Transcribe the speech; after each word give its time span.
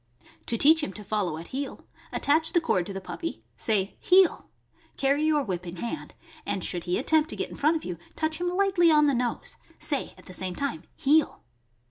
To 0.47 0.57
teach 0.57 0.81
him 0.81 0.91
to 0.93 1.03
follow 1.03 1.37
at 1.37 1.49
heel, 1.49 1.85
attach 2.11 2.53
the 2.53 2.59
cord 2.59 2.87
to 2.87 2.91
the 2.93 2.99
puppy; 2.99 3.43
say 3.55 3.97
"Heel!" 3.99 4.49
Carry 4.97 5.21
your 5.23 5.43
whip 5.43 5.67
in 5.67 5.75
hand, 5.75 6.15
and 6.43 6.63
should 6.63 6.85
he 6.85 6.97
attempt 6.97 7.29
to 7.29 7.35
get 7.35 7.51
in 7.51 7.55
front 7.55 7.75
of 7.77 7.85
you, 7.85 7.99
touch 8.15 8.39
him 8.41 8.49
lightly 8.49 8.89
on 8.89 9.05
the 9.05 9.13
nose; 9.13 9.57
say 9.77 10.15
at 10.17 10.25
the 10.25 10.33
same 10.33 10.55
time 10.55 10.85
"Heel!" 10.95 11.43